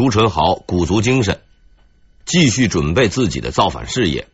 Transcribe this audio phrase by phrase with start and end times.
[0.00, 1.42] 朱宸濠鼓足精神，
[2.24, 4.28] 继续准备自己的造反事业。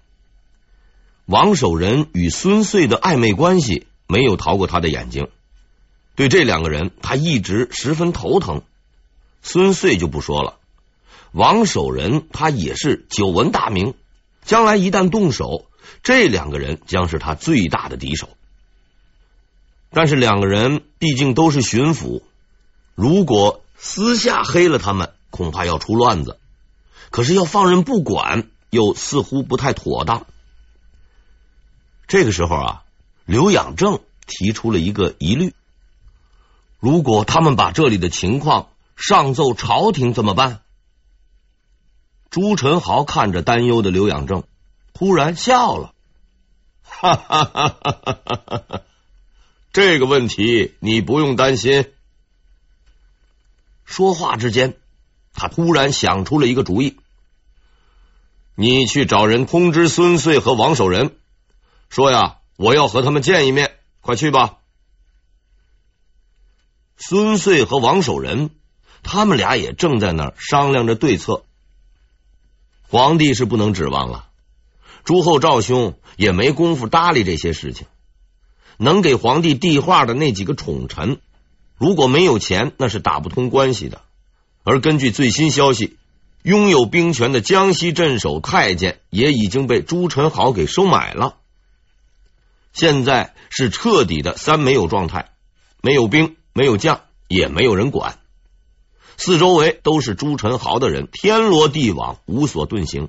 [1.25, 5.27] 王守仁与孙穗的暧昧关系没有逃过他的眼睛，
[6.15, 8.63] 对这两个人，他一直十分头疼。
[9.43, 10.59] 孙穗就不说了，
[11.33, 13.95] 王守仁他也是久闻大名，
[14.45, 15.67] 将来一旦动手，
[16.05, 18.29] 这两个人将是他最大的敌手。
[19.91, 22.23] 但是两个人毕竟都是巡抚，
[22.95, 26.41] 如果私下黑了他们，恐怕要出乱子。
[27.11, 30.27] 可是要放任不管，又似乎不太妥当。
[32.09, 32.83] 这个时候啊，
[33.25, 35.55] 刘养正提出了一个疑虑：
[36.81, 40.63] 如果他们把这里的情况上奏朝廷怎么办？
[42.29, 44.43] 朱宸濠看着担忧的刘养正，
[44.93, 45.95] 突然笑了
[46.83, 48.81] ：“哈哈哈哈哈哈！
[49.73, 51.93] 这个问题你不用担心。”
[53.87, 54.77] 说话之间，
[55.37, 56.97] 他突然想出了一个主意
[58.57, 61.15] ：“你去找人通知孙穗和王守仁，
[61.89, 64.57] 说呀，我要和他们见一面，快去吧。”
[66.99, 68.51] 孙穗和王守仁。
[69.09, 71.45] 他们俩也正在那儿商量着对策。
[72.89, 74.27] 皇帝是不能指望了，
[75.05, 77.87] 朱厚照兄也没工夫搭理这些事情。
[78.79, 81.21] 能给皇帝递话的那几个宠臣，
[81.77, 84.03] 如果没有钱，那是打不通关系的。
[84.67, 85.97] 而根据最新消息，
[86.43, 91.37] 拥有兵权的江西镇守太监也已经被朱宸濠给收买了。
[92.73, 95.31] 现在是彻底的三没有状态，
[95.83, 98.19] 没有兵，没有将，也没有人管。
[99.17, 103.09] 四周围都是朱宸濠的人，天罗地网，无所遁形。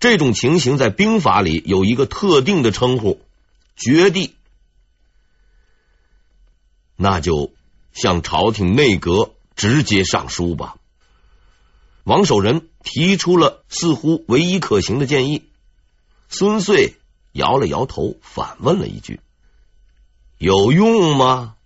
[0.00, 3.20] 这种情形在兵法里有一个特定的称呼——
[3.76, 4.34] 绝地。
[6.96, 7.52] 那就
[7.92, 10.76] 向朝廷内阁直接上书吧。
[12.04, 15.48] 王守仁提出了似乎唯一可行的建议，
[16.30, 16.94] 孙穗
[17.32, 19.20] 摇了摇头，反问了一句
[20.38, 21.56] ：“有用吗？”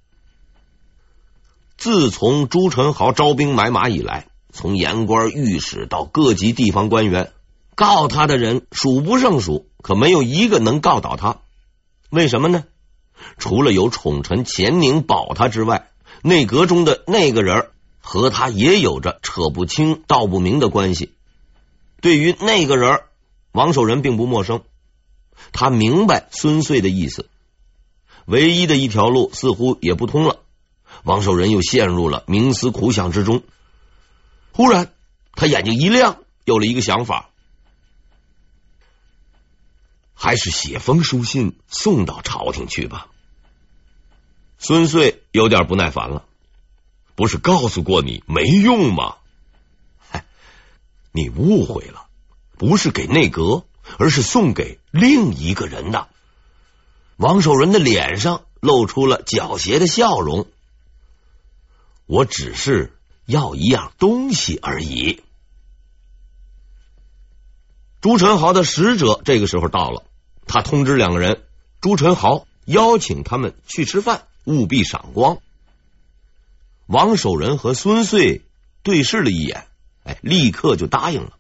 [1.77, 7.33] 自从朱宸濠招兵买马以来，从言官、御史到各级地方官员，
[7.75, 11.41] 告他的人数不胜数，可没有一个能告倒他。
[12.09, 12.65] 为什么呢？
[13.37, 15.91] 除了有宠臣钱宁保他之外，
[16.23, 17.71] 内阁中的那个人
[18.03, 21.15] 和他也有着扯不清道不明的关系。
[22.03, 23.01] 对于那个人，
[23.53, 24.63] 王守仁并不陌生，
[25.53, 27.31] 他明白孙穗的意思。
[28.27, 30.41] 唯一的一条路似乎也不通了。
[31.05, 33.43] 王守仁又陷入了冥思苦想之中。
[34.53, 34.93] 忽然，
[35.35, 37.31] 他眼睛一亮，有了一个想法：
[40.13, 43.09] 还是写封书信送到朝廷去吧。
[44.59, 46.25] 孙穗有点不耐烦了
[47.23, 49.15] ：“不是告诉过你没用吗？”“，
[51.15, 52.07] 你误会了，
[52.59, 53.65] 不是给内阁，
[53.97, 56.09] 而是送给另一个人的。”
[57.19, 60.49] 王守仁的脸上露出了狡黠的笑容。
[62.07, 62.93] 我只是
[63.25, 65.23] 要一样东西而已。
[68.01, 70.03] 朱宸濠的使者这个时候到了，
[70.49, 71.45] 他通知两个人，
[71.81, 75.39] 朱宸濠邀请他们去吃饭，务必赏光。
[76.93, 78.43] 王守仁和孙穗
[78.83, 79.67] 对视了一眼，
[80.05, 81.33] 哎，立刻就答应了。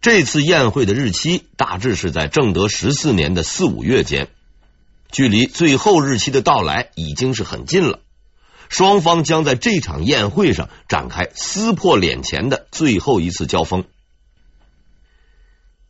[0.00, 4.28] 这次宴会的日期大致是在正德十四年的四五月间，
[5.10, 7.98] 距离最后日期的到来已经是很近了。
[8.68, 13.84] 双方将在这场宴会上展开撕破脸前的最后一次交锋。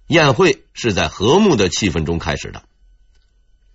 [0.07, 2.63] 宴会是在和睦的气氛中开始的。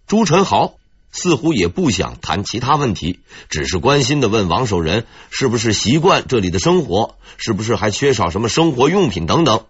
[0.08, 0.79] 朱宸濠
[1.12, 9.66] 似乎也不想谈其他问题，只是关心的问王守仁是不是习惯这里的生活，是不是还缺少什么生活用品等等。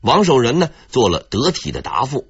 [0.00, 2.28] 王守仁呢，做了得体的答复，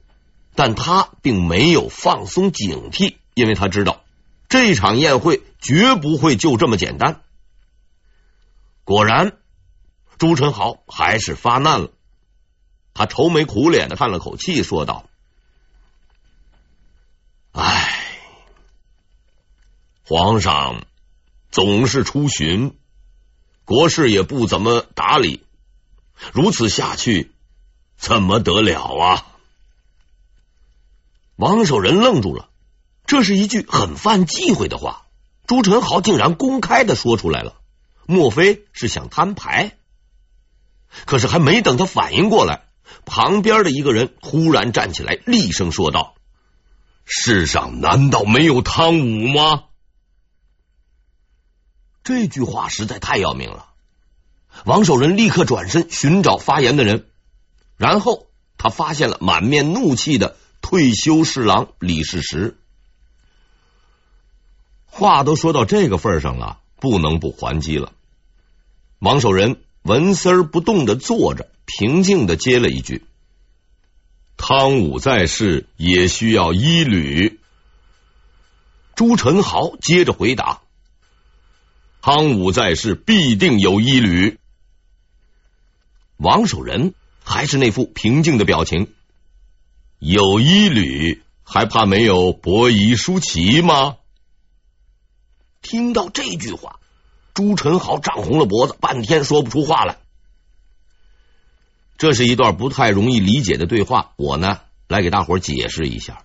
[0.55, 4.03] 但他并没有放松警惕，因为他知道。
[4.49, 7.23] 这场宴会绝不会就这么简单。
[8.85, 9.33] 果然，
[10.19, 11.89] 朱宸濠还是发难了。
[12.93, 15.07] 他愁眉苦脸的叹了口气，说道
[20.05, 20.85] ：“皇上
[21.51, 22.77] 总是出巡，
[23.65, 25.45] 国事也不怎么打理，
[26.33, 27.31] 如此下去
[27.97, 29.27] 怎么得了啊？”
[31.37, 32.49] 王守仁愣住了。
[33.05, 35.07] 这是一句很犯忌讳的话，
[35.47, 37.57] 朱宸濠竟然公开的说出来了，
[38.07, 39.77] 莫非是想摊牌？
[41.05, 42.65] 可是还没等他反应过来，
[43.05, 46.15] 旁边的一个人突然站起来，厉声说道
[47.05, 49.65] ：“世上难道没有汤武吗？”
[52.05, 53.67] 这句话实在太要命了。
[54.65, 57.07] 王守仁立刻转身寻找发言的人，
[57.77, 58.27] 然后
[58.59, 62.57] 他发现了满面怒气的退休侍郎李世石。
[64.87, 67.93] 话都说到这个份上了，不能不还击了。
[68.99, 73.05] 王守仁纹丝儿不动的坐着，平静的接了一句
[74.37, 77.41] ：“汤武在世，也需要医旅。”
[78.95, 80.61] 朱宸濠接着回答
[82.03, 84.39] ：“汤武在世，必定有一旅。”
[86.19, 88.93] 王守仁还是那副平静的表情
[90.01, 93.99] ：“有一旅，还怕没有伯夷叔齐吗？”
[95.63, 96.81] 听到这句话，
[97.35, 99.99] 朱宸濠涨红了脖子，半天说不出话来。
[101.99, 104.59] 这是一段不太容易理解的对话，我呢
[104.89, 106.25] 来给大伙解释一下。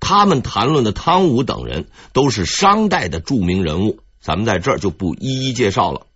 [0.00, 6.06] 他们谈论的汤武等人都是商代的著名人物，咱们在这儿就不一一介绍了。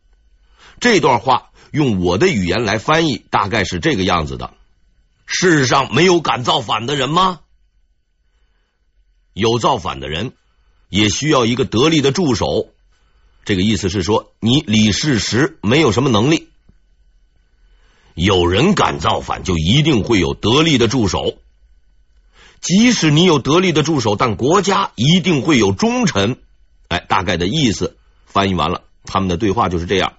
[0.80, 4.54] 这段话用我的语言来翻译，大概是这个样子的：
[5.26, 7.40] 世上没有敢造反的人吗？
[9.34, 10.32] 有造反的人。
[10.90, 12.68] 也需要一个得力的助手，
[13.44, 16.48] 这个意思是说，你李世石没有什么能力。
[18.14, 21.36] 有人敢造反，就一定会有得力的助手。
[22.62, 26.38] 即使你有得力的助手，但国家一定会有忠臣。
[26.88, 27.97] 哎，大概的意思
[28.28, 30.14] 翻译完了，他们的对话就是这样。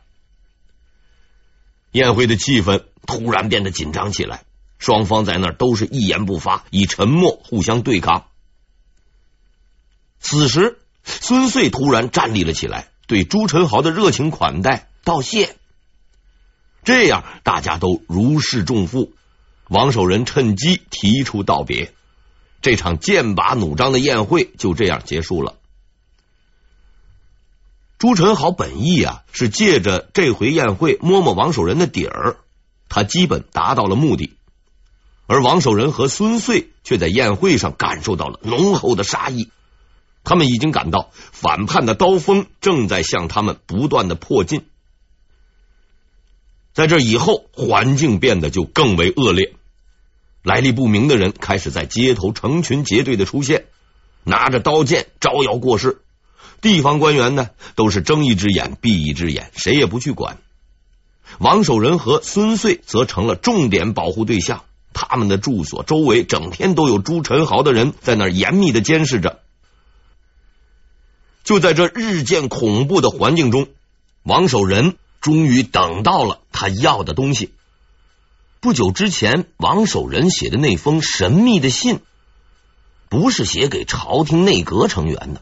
[1.91, 4.43] 宴会的气氛突然变得紧张起来，
[4.77, 8.27] 双方在那儿都是一言不发，以沉默互相对抗。
[10.19, 15.55] 此时，孙遂突然站立了起来，对朱宸濠的热情款待道谢。
[16.83, 19.13] 这样，大家都如释重负。
[19.67, 21.93] 王守仁趁机提出道别，
[22.61, 25.55] 这场剑拔弩张的宴会就这样结束了。
[27.99, 32.37] 朱宸濠本意啊，是借着这回宴会摸摸王守仁的底儿，
[32.87, 34.33] 他基本达到了目的。
[35.27, 39.49] 而王守仁和孙遂却在宴会上感受到了浓厚的杀意。
[40.23, 44.63] 他们已经感到反叛的刀锋正在向他们不断的迫近，
[46.73, 49.53] 在这以后，环境变得就更为恶劣。
[50.41, 53.65] 来历不明的人开始在街头成群结队的出现，
[54.23, 56.01] 拿着刀剑招摇过市。
[56.61, 60.37] 地方官员呢，都是睁一只眼闭一只眼，谁也不去管。
[61.37, 64.63] 王守仁和孙遂则成了重点保护对象，
[64.93, 69.39] 他们的住所周围整天都有朱宸濠的人在那儿严密的监视着。
[71.43, 73.67] 就在这日渐恐怖的环境中，
[74.23, 77.53] 王守仁终于等到了他要的东西。
[78.59, 82.01] 不久之前，王守仁写的那封神秘的信，
[83.07, 85.41] 不是写给朝廷内阁成员的，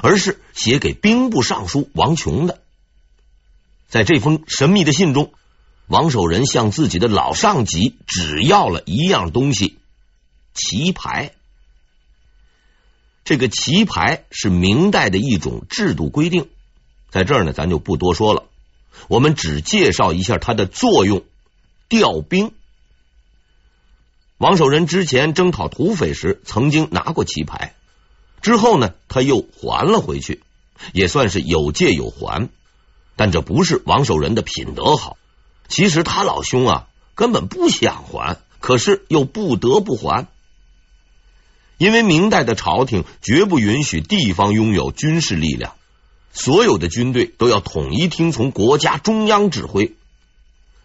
[0.00, 2.62] 而是写给兵部尚书王琼的。
[3.88, 5.32] 在这封神秘的信中，
[5.86, 9.78] 王守仁向自己的老上级只要了一样东西——
[10.54, 11.32] 棋牌。
[13.24, 16.48] 这个棋牌是明代的一种制度规定，
[17.10, 18.44] 在这儿呢，咱就不多说了。
[19.08, 21.22] 我们只介绍一下它的作用：
[21.88, 22.52] 调兵。
[24.38, 27.74] 王守仁之前征讨土匪时曾经拿过棋牌，
[28.42, 30.42] 之后呢，他又还了回去，
[30.92, 32.50] 也算是有借有还。
[33.14, 35.16] 但这不是王守仁的品德好，
[35.68, 40.26] 其实他老兄啊根本不想还，可是又不得不还。
[41.78, 45.74] 因为明代的朝廷绝不允许地方拥有军事力量，
[46.32, 49.94] 所有的军队都要统一听从国家中央指挥。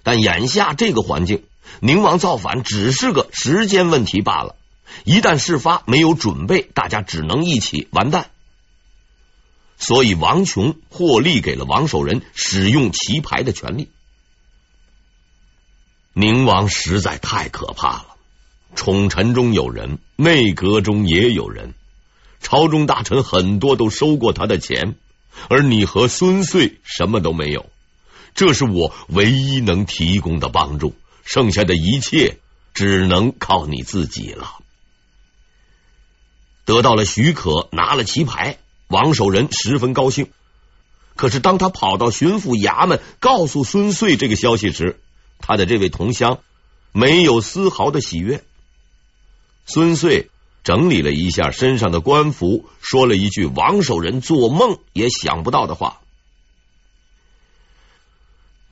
[0.04, 1.44] 但眼下这个环境，
[1.80, 4.56] 宁王造反只是个时间问题罢了。
[5.04, 8.30] 一旦事发，没有准备，大家只能一起完蛋。
[9.78, 13.90] 所以王琼获利给了王守仁使用棋牌的权利。
[16.14, 18.06] 宁王实在太可怕了。
[18.76, 21.74] 宠臣中有人，内阁中也有人，
[22.42, 24.96] 朝中大臣很多都收过他的钱，
[25.48, 27.70] 而你和孙遂什么都没有，
[28.36, 32.40] 这是我唯一能提供的帮助，剩下的一切
[32.74, 34.60] 只能靠你自己了。
[36.68, 38.58] 得到了许可，拿了棋牌，
[38.90, 40.30] 王守仁十分高兴。
[41.16, 45.00] 可是当他跑到巡抚衙门告诉孙穗这个消息时，
[45.40, 46.42] 他的这位同乡
[46.92, 48.44] 没有丝毫的喜悦。
[49.66, 50.30] 孙穗
[50.66, 56.02] 整理了一下身上的官服，说了一句王守仁做梦也想不到的话：“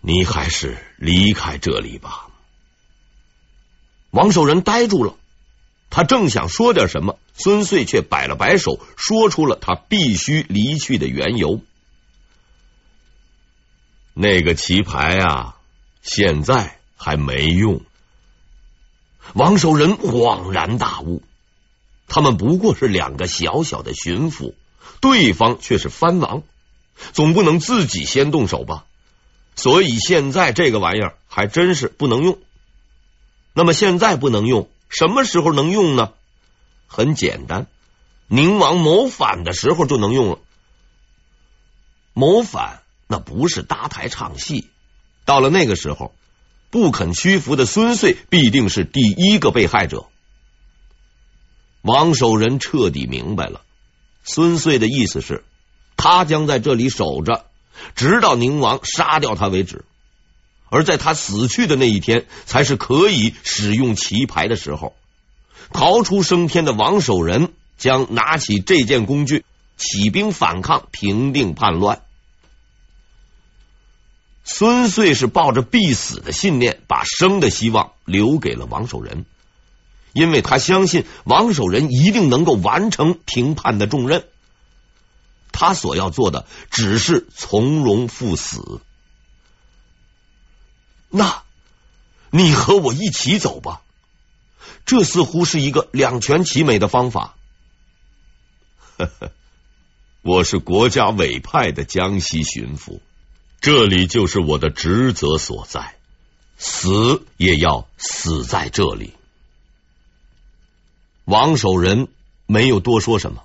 [0.01, 2.27] 你还是离开这里吧。”
[4.11, 5.15] 王守仁呆住了，
[5.95, 11.61] 他正想说点什么，孙遂却摆了摆手，说出了他必须离去的缘由。
[14.13, 15.55] 那个棋牌啊，
[16.01, 17.81] 现在还没用。
[19.35, 21.23] 王守仁恍然大悟，
[22.09, 24.53] 他们不过是两个小小的巡抚，
[24.99, 26.43] 对方却是藩王，
[27.13, 28.83] 总不能自己先动手吧？
[29.55, 32.37] 所以现在这个玩意儿还真是不能用。
[33.53, 36.13] 那么现在不能用，什么时候能用呢？
[36.87, 37.67] 很简单，
[38.27, 40.39] 宁王谋反的时候就能用了。
[42.13, 44.69] 谋反那不是搭台唱戏，
[45.25, 46.13] 到了那个时候，
[46.69, 50.05] 不肯屈服的孙遂必定是第一个被害者。
[51.81, 53.63] 王守仁彻底明白了，
[54.23, 55.43] 孙遂的意思是，
[55.97, 57.45] 他将在这里守着。
[57.95, 59.83] 直到宁王杀掉他为止，
[60.69, 64.95] 而在他死去的那一天，才是可以使用棋牌的时候。
[65.72, 69.43] 逃出升天的王守仁将拿起这件工具，
[69.77, 72.01] 起兵反抗，平定叛乱。
[74.43, 79.25] 孙遂是抱着必死的信念，把生的希望留给了王守仁，
[80.13, 84.25] 因为他相信王守仁一定能够完成平叛的重任。
[85.51, 88.81] 他所要做的只是从容赴死。
[91.09, 91.43] 那，
[92.31, 93.81] 你和我一起走吧。
[94.85, 97.35] 这似乎是一个两全其美的方法。
[98.97, 99.31] 呵呵，
[100.21, 103.00] 我是国家委派的江西巡抚，
[103.62, 105.95] 这里就是我的职责所在，
[106.57, 109.13] 死也要死在这里。
[111.25, 112.07] 王守仁
[112.45, 113.43] 没有多说什么，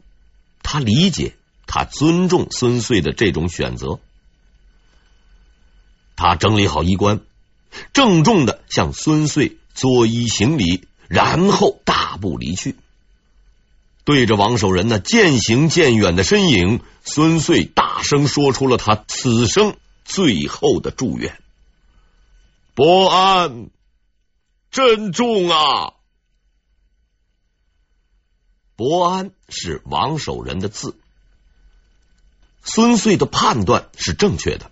[0.63, 1.37] 他理解。
[1.73, 4.01] 他尊重孙遂的这种选择，
[6.17, 7.21] 他整理好衣冠，
[7.93, 12.77] 郑重的向孙遂作揖行礼，然后大步离去。
[14.05, 21.39] 对着王守仁那渐行渐远的身影，孙遂大声说出了他此生最后的祝愿
[22.75, 23.71] ：“伯安，
[24.71, 25.93] 珍重啊！”
[28.75, 30.99] 伯安是王守仁的字。
[32.63, 34.71] 孙遂的判断是正确的，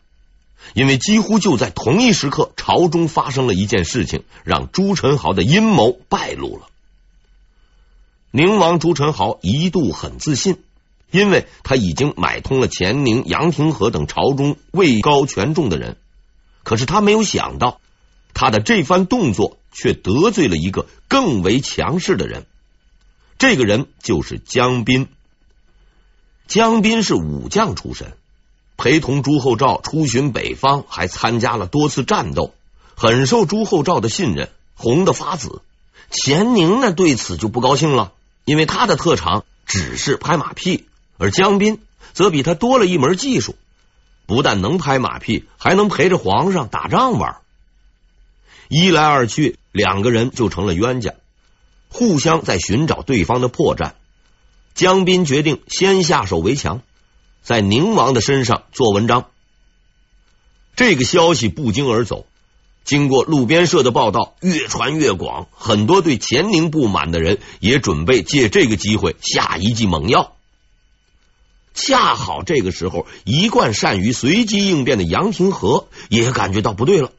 [0.75, 6.69] 因为几乎就在同一时刻，朝中发生了一件事情，让朱宸濠的阴谋败露了。
[8.31, 10.59] 宁王朱宸濠一度很自信，
[11.11, 15.97] 因为他已经买通了钱宁、杨廷和等朝中位高权重的人。
[16.62, 17.81] 可是他没有想到，
[18.35, 22.45] 他的这番动作却得罪了一个更为强势的人，
[23.38, 25.09] 这个人就是江彬。
[26.47, 28.12] 江彬是武将出身，
[28.78, 32.54] 陪同朱厚照出巡北方，还参加了多次战斗，
[32.94, 35.62] 很受朱厚照的信任，红得发紫。
[36.11, 38.12] 钱宁呢，对此就不高兴了，
[38.44, 40.87] 因为他的特长只是拍马屁，
[41.18, 41.80] 而江彬
[42.12, 43.56] 则比他多了一门技术，
[44.26, 47.38] 不但能拍马屁，还能陪着皇上打仗玩。
[48.68, 51.14] 一来二去，两个人就成了冤家，
[51.88, 53.94] 互相在寻找对方的破绽。
[54.75, 56.80] 江彬决定先下手为强，
[57.42, 59.26] 在宁王的身上做文章。
[60.76, 62.26] 这个消息不胫而走，
[62.85, 65.49] 经过路边社的报道，越传越广。
[65.52, 70.37] 很多对乾宁不满的人也准备借这个机会下一剂猛药。
[71.75, 77.12] 恰好这个时候，一贯善于随机应变的杨廷和也感觉到不对了。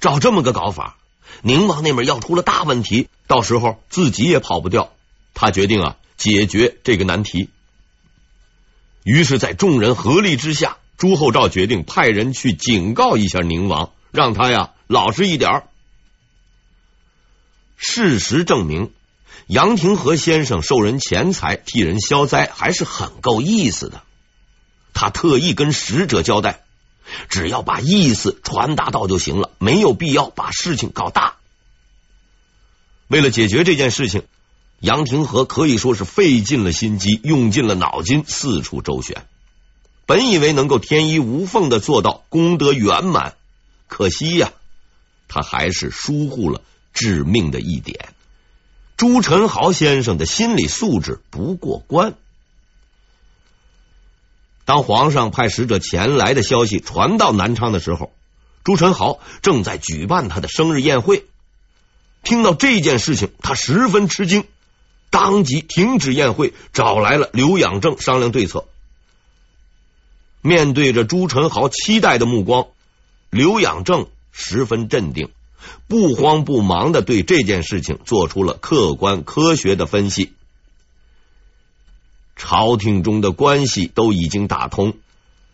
[0.00, 0.96] 照这么个搞法，
[1.42, 4.92] 宁王那边要出了大问题，到时候自己也跑不掉。
[5.34, 5.96] 他决定啊。
[6.16, 7.50] 解决这个难题，
[9.06, 15.62] 于是，在众人合力之下，朱厚照决定派人去警告一下宁王，让他呀老实一点。
[17.76, 18.90] 事实证明，
[19.46, 24.02] 杨廷和先生受人钱财替人消灾，还是很够意思的。
[24.92, 26.64] 他特意跟使者交代，
[27.28, 31.36] 只要把意思传达到就行了，没有必要把事情搞大。
[33.06, 34.24] 为了解决这件事情。
[34.80, 39.26] 杨廷和可以说是费尽了心机，用尽了脑筋，四处周旋。
[40.04, 43.34] 本以为能够天衣无缝的做到功德圆满，
[43.88, 44.52] 可惜呀，
[45.28, 48.14] 他还是疏忽了致命的一点：
[48.96, 52.14] 朱宸濠先生的心理素质不过关。
[54.64, 58.12] 当皇上派使者前来的消息传到南昌的时候，
[58.62, 61.24] 朱宸濠正在举办他的生日宴会。
[62.22, 64.44] 听到这件事情，他十分吃惊。
[65.10, 68.66] 当即停止宴会，找来了刘养正商量对策。
[70.42, 72.66] 面对着朱宸濠期待的目光，
[73.30, 75.30] 刘养正十分镇定，
[75.88, 80.32] 不慌不忙的对这件事情做出了客观科学的分析。
[82.36, 84.94] 朝廷中的关系都已经打通，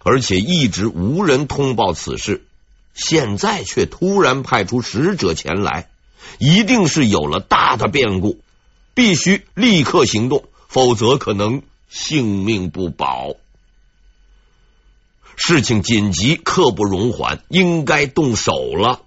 [0.01, 2.45] 而且一直无人通报此事，
[2.93, 5.89] 现在却突然派出使者前来，
[6.39, 8.41] 一定是有了大的变故，
[8.95, 13.35] 必须立刻行动，否则可能性命不保。
[15.37, 19.03] 事情紧急，刻不容缓，应该动手了。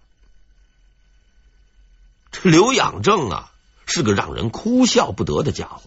[2.32, 3.51] 这刘养正啊，
[3.86, 5.82] 是个让人哭笑不得的家伙，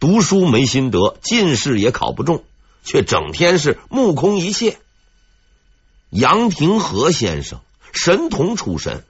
[0.00, 2.44] 读书没心得，进士也考不中。
[2.86, 4.78] 却整天是目空一切。
[6.10, 7.62] 杨廷和先生
[7.94, 9.06] 神童出身，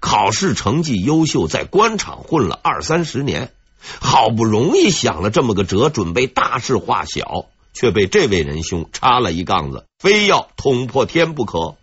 [0.00, 3.52] 考试成绩优秀，在官场混了二三十年，
[4.00, 11.76] 好不容易想了这么个辙，准备大事化小，却被这位仁兄插了一杠子，非要捅破天不可。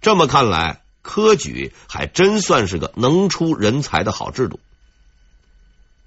[0.00, 4.60] 这么看来，科举还真算是个能出人才的好制度。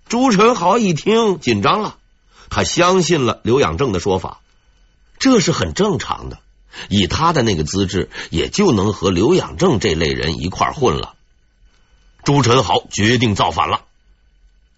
[0.08, 1.98] 朱宸濠一听，紧张了。
[2.50, 4.42] 他相信了刘养正的说法，
[5.20, 6.40] 这是很正常的。
[6.90, 11.16] 以他的那个资质，也就能和刘养正这类人一块混了。
[12.24, 13.86] 朱宸濠决定造反了，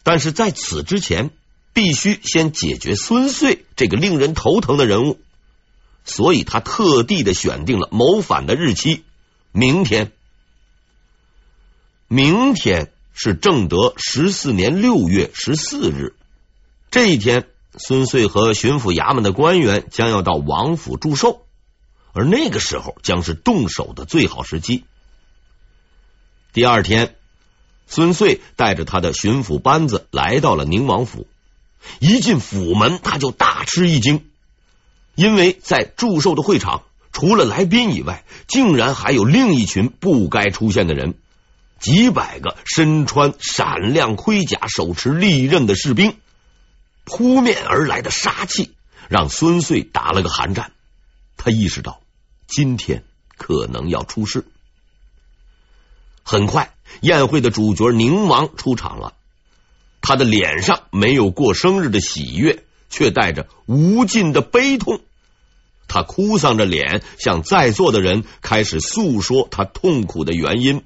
[0.04, 1.32] 但是在此之前，
[1.74, 5.20] 必须先解决孙遂这个令人头疼的人物，
[6.06, 9.04] 所以他特地的选定了谋反的日期，
[9.52, 10.12] 明天。
[12.08, 16.16] 明天是正德十四年六月十四日，
[16.92, 17.48] 这一天。
[17.76, 21.42] 孙遂和巡抚衙门的官员将要到王府祝寿，
[22.14, 24.86] 而那个时候将是动手的最好时机。
[26.54, 27.16] 第二天，
[27.88, 31.28] 孙遂带着他的巡抚班子来到了宁王府，
[32.00, 34.26] 一进府门，他就大吃一惊，
[35.16, 41.16] 因为在祝寿的会场，除了来宾以外，竟然还有另一群不该出现的人，
[41.80, 46.16] 几百个身穿闪亮盔甲、手持利刃的士兵。
[47.06, 48.76] 扑面而来的杀气
[49.10, 50.72] 让孙遂打了个寒战，
[51.36, 52.00] 他意识到
[52.48, 53.04] 今天
[53.38, 54.46] 可能要出事。
[56.24, 59.14] 很快，宴会的主角宁王出场了，
[60.02, 65.02] 他的脸上没有过生日的喜悦，却带着无尽的悲痛。
[65.88, 70.86] 他哭丧着脸，向在座的人开始诉说他痛苦的原因。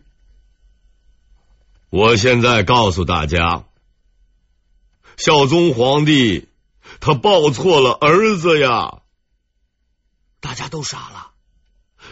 [1.90, 3.64] 我现在告诉大家。
[5.16, 6.48] 孝宗皇帝
[7.00, 9.02] 他抱错了儿子呀！
[10.40, 11.27] 大家都傻了。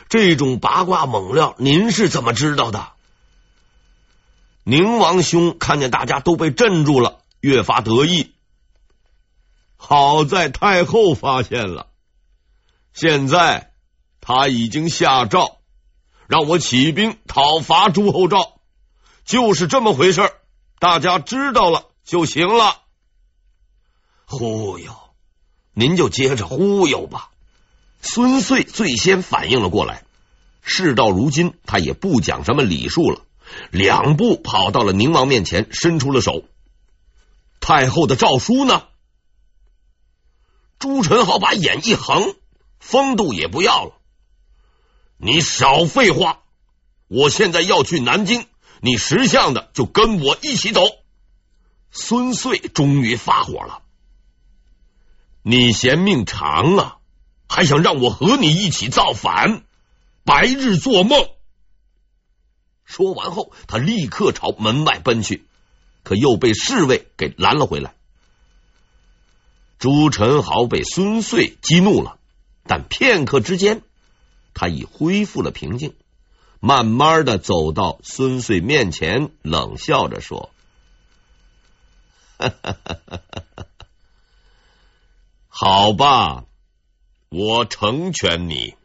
[0.09, 2.89] 这种八卦猛料，您是怎么知道的？
[4.63, 8.33] 宁王兄看见大家都被镇住了，越发得意。
[9.77, 11.87] 好在太后发现了，
[12.93, 13.73] 现在
[14.21, 15.57] 他已经下诏
[16.27, 18.59] 让我起兵讨伐朱厚照，
[19.25, 20.31] 就是这么回事。
[20.79, 22.81] 大家知道了就行了。
[24.25, 24.91] 忽悠，
[25.73, 27.29] 您就接着忽悠吧。
[28.05, 30.03] 孙遂最先反应了过来，
[30.61, 33.21] 事到如今，他也不讲什么礼数了，
[33.71, 36.43] 两步跑到了宁王面前，伸出了手。
[37.59, 38.83] 太后的诏书呢？
[40.77, 42.35] 朱宸濠把眼一横，
[42.79, 43.93] 风度也不要了。
[45.17, 46.41] 你少废话！
[47.07, 48.45] 我现在要去南京，
[48.81, 50.81] 你识相的就跟我一起走。
[51.89, 53.81] 孙遂终于发火了。
[55.41, 56.97] 你嫌命长啊，
[57.47, 59.63] 还想让我和你一起造反？
[60.23, 61.29] 白日做梦！
[62.86, 65.45] 说完后，他立刻朝门外奔去，
[66.03, 67.93] 可又被侍卫给拦了回来。
[69.77, 72.17] 朱宸濠被孙遂激怒了，
[72.65, 73.81] 但片刻之间，
[74.53, 75.93] 他已恢复了平静，
[76.60, 80.49] 慢慢的走到孙遂面前，冷笑着说
[82.39, 83.21] ：“哈哈哈哈
[83.55, 83.65] 哈。”
[85.49, 86.45] 好吧，
[87.37, 88.75] 我成全你。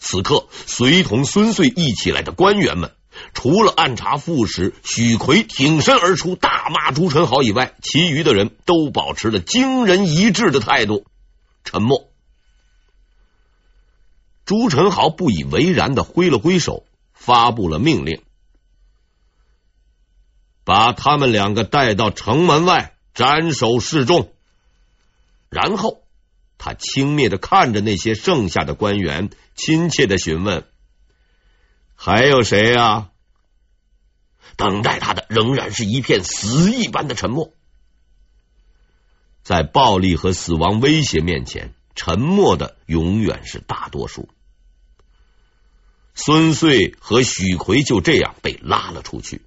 [0.00, 2.90] 此刻，随同孙遂一起来的官员们，
[3.34, 11.06] 除了按察副使许奎挺身而出大骂朱宸濠以外，其余的人都保持了惊人一致的态度，
[11.62, 12.08] 沉默。
[14.44, 18.22] 朱宸濠不以为然的挥了挥手，发布了命令：
[20.64, 24.32] 把他们两个带到城门外斩首示众。
[25.48, 26.01] 然后，
[26.64, 30.64] 他轻蔑的看着那些剩下的官员，亲切的询问
[31.96, 33.10] ：“还有谁呀？”
[34.56, 37.52] 等待他的仍然是一片死一般的沉默。
[39.42, 44.28] 在暴力和死亡威胁面前，沉默的永远是大多数。
[46.14, 49.42] 孙遂和许奎就这样被拉了出去，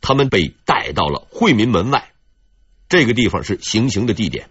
[0.00, 2.12] 他们被带到了惠民门外，
[2.88, 4.48] 这个地方是行刑的地点。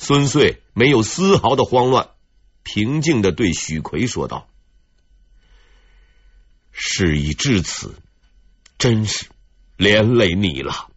[0.00, 2.10] 孙穗没有丝毫的慌乱，
[2.62, 4.48] 平静的对许奎说道
[6.70, 7.96] ：“事已至此，
[8.78, 9.26] 真是
[9.76, 10.88] 连累你了。”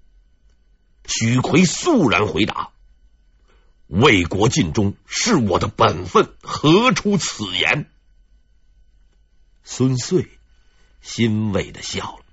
[1.07, 2.69] 许奎肃然回答
[3.87, 7.89] ：“为国尽忠是我的本分，何出此言？”
[9.65, 10.29] 孙穗
[11.01, 12.25] 欣慰的笑了，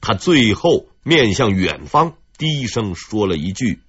[0.00, 3.82] 他最后面向远方，低声说了一句。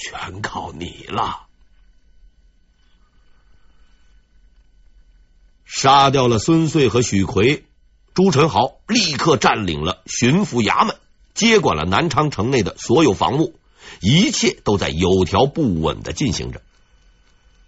[0.00, 1.46] 全靠你了！
[5.64, 7.64] 杀掉了孙穗和许奎，
[8.14, 10.96] 朱宸濠立刻占领了巡抚衙门，
[11.34, 13.54] 接管了南昌城内的所有防务，
[14.00, 16.62] 一切都在有条不紊的进行着。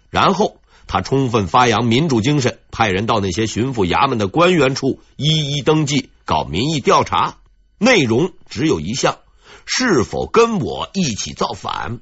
[0.09, 7.37] 然后他充分发扬民主精神，派人到那些巡抚衙门的官员处一一登记，搞民意调查，
[7.77, 9.19] 内容只有一项：
[9.65, 12.01] 是否跟我一起造反？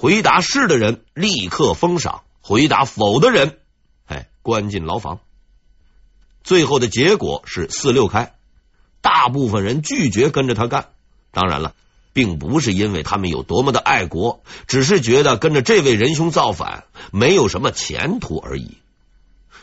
[0.00, 3.58] 回答是的人立刻封赏，回答否的人，
[4.06, 5.18] 哎，关进牢房。
[6.44, 8.32] 最后的结果是四六开，
[9.00, 10.90] 大部分人拒绝跟着他干。
[11.32, 11.74] 当然了，
[12.12, 18.78] 并不是因为他们有多么的爱国，只是觉得跟着这位仁兄造反没有什么前途而已。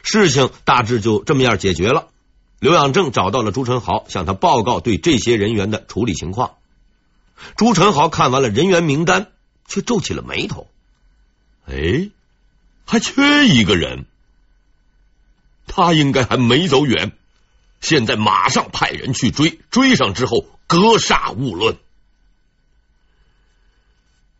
[0.03, 2.09] 事情大致就这么样解决了。
[2.59, 6.55] 刘养正找到了朱宸濠，向他报告对这些人员的处理情况。
[7.55, 9.27] 朱宸濠看完了人员名单。
[9.67, 10.67] 却皱起了眉头。
[11.67, 12.09] 哎，
[12.85, 14.05] 还缺一个人，
[15.67, 17.11] 他应该还没走远。
[17.81, 21.77] 现在马上派人去追，追上之后格杀勿论。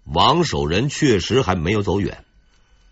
[0.03, 2.23] 王守仁确实还没有走远，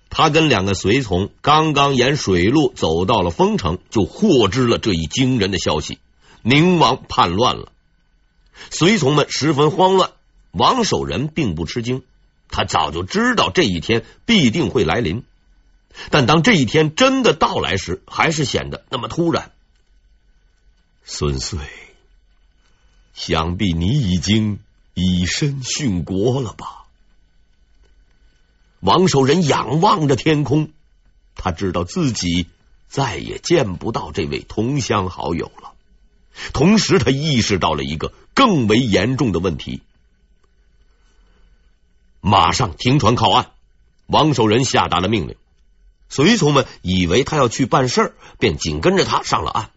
[0.09, 5.99] 他跟两个随从刚刚沿水路走到了丰城，就获知了这一惊人的消息：
[6.41, 7.71] 宁王叛乱了。
[8.69, 10.11] 随从们十分慌乱，
[10.51, 12.03] 王守仁并不吃惊。
[12.53, 15.23] 他早就知道这一天必定会来临，
[16.11, 19.51] 但当这一天真的到来时，还是显得那么突然。
[21.03, 21.57] 孙穗，
[23.15, 24.59] 想必你已经
[24.93, 26.83] 以身殉国了吧？
[28.81, 30.69] 王守仁仰望着天空，
[31.35, 32.49] 他知道自己
[32.87, 35.73] 再也见不到这位同乡好友了。
[36.53, 39.81] 同时，他意识到了一个更为严重的问题。
[42.25, 43.47] 马上停船靠岸！
[44.07, 45.35] 王守仁下达了命令。
[46.07, 49.71] 随从们以为他要去办事儿，便紧跟着他上了岸。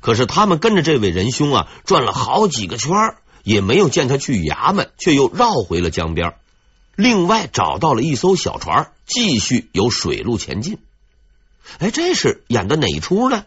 [0.00, 6.34] 可是他们跟着这位仁兄啊，转了好几个圈，也没有见他去衙门，却又绕回了江边。
[6.96, 10.78] 另外找到了一艘小船，继续由水路前进。
[11.78, 13.46] 哎，这是演的哪一出呢？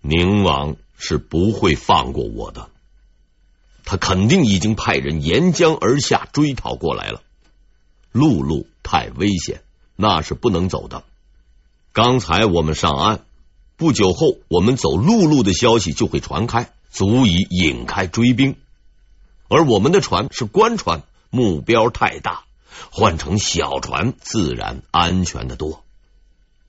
[0.00, 2.70] 宁王是不会放过我的。
[3.86, 7.22] 他肯定已经派人沿江而下追讨过来了。
[8.10, 9.62] 陆路太危险，
[9.94, 11.04] 那是不能走的。
[11.92, 13.20] 刚才我们上岸，
[13.76, 18.56] 不久后我们走陆路的消息就会传开，足以引开追兵。
[19.48, 22.42] 而我们的船是官船，目标太大，
[22.90, 25.84] 换成小船自然安全的多。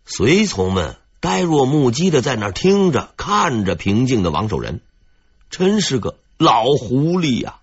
[0.05, 4.81] 随从们呆若木鸡的在那听着看着，平静的王守仁
[5.49, 6.15] 真是个。
[6.39, 7.55] 老狐狸呀、